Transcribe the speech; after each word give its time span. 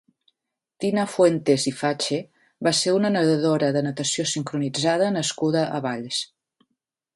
Tina 0.83 1.03
Fuentes 1.15 1.65
i 1.71 1.73
Fache 1.81 2.17
va 2.69 2.73
ser 2.79 2.95
una 3.01 3.13
nadadora 3.17 3.71
de 3.77 3.85
natació 3.89 4.27
sincronitzada 4.35 5.13
nascuda 5.19 5.65
a 5.77 5.79
Valls. 5.89 6.27